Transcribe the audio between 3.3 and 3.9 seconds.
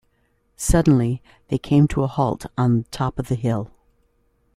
hill.